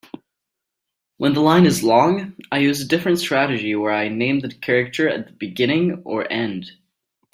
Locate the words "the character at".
4.39-5.27